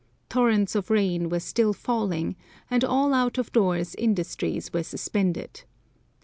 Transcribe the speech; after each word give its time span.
Torrents 0.29 0.73
of 0.73 0.89
rain 0.89 1.29
were 1.29 1.39
still 1.39 1.73
falling, 1.73 2.35
and 2.71 2.83
all 2.83 3.13
out 3.13 3.37
of 3.37 3.51
doors 3.51 3.93
industries 3.93 4.73
were 4.73 4.81
suspended. 4.81 5.61